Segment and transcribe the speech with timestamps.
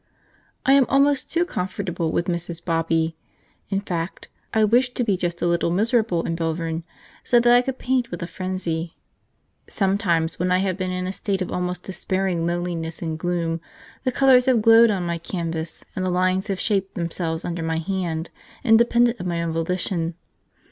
[0.65, 2.65] I am almost too comfortable with Mrs.
[2.65, 3.15] Bobby.
[3.69, 6.83] In fact I wished to be just a little miserable in Belvern,
[7.23, 8.97] so that I could paint with a frenzy.
[9.67, 13.61] Sometimes, when I have been in a state of almost despairing loneliness and gloom,
[14.03, 17.77] the colours have glowed on my canvas and the lines have shaped themselves under my
[17.77, 18.31] hand
[18.63, 20.15] independent of my own volition.